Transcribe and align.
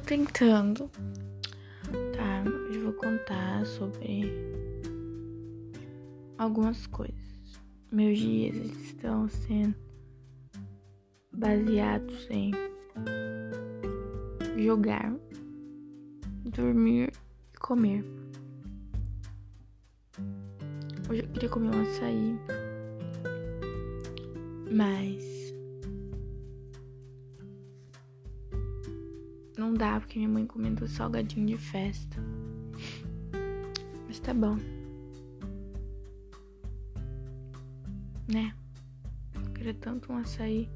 tentando. 0.00 0.88
Tá, 2.16 2.44
hoje 2.48 2.78
eu 2.78 2.84
vou 2.84 2.92
contar 2.92 3.66
sobre 3.66 4.22
algumas 6.38 6.86
coisas. 6.86 7.60
Meus 7.90 8.18
dias 8.18 8.54
estão 8.56 9.28
sendo 9.28 9.74
baseados 11.32 12.28
em 12.30 12.52
jogar, 14.56 15.12
dormir 16.44 17.12
e 17.52 17.58
comer. 17.58 18.04
Hoje 21.10 21.22
eu 21.22 21.28
queria 21.30 21.48
comer 21.48 21.74
um 21.74 21.82
açaí, 21.82 22.38
mas 24.70 25.52
Não 29.64 29.72
dá 29.72 29.98
porque 29.98 30.18
minha 30.18 30.28
mãe 30.28 30.42
encomendou 30.42 30.86
salgadinho 30.86 31.46
de 31.46 31.56
festa. 31.56 32.22
Mas 34.06 34.20
tá 34.20 34.34
bom. 34.34 34.58
Né? 38.30 38.54
Eu 39.34 39.50
queria 39.54 39.72
tanto 39.72 40.12
um 40.12 40.18
açaí. 40.18 40.68